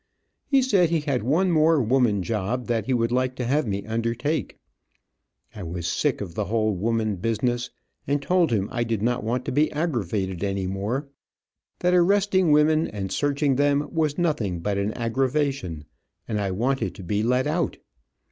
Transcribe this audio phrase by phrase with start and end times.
[0.47, 3.85] He said he had one more woman job that he would like to have me
[3.85, 4.57] undertake.
[5.53, 7.69] I was sick of the whole woman business,
[8.07, 11.07] and told him I did not want to be aggravated any more;
[11.81, 15.85] that arresting women and searching them, was nothing but an aggravation,
[16.27, 17.77] and I wanted to be let out.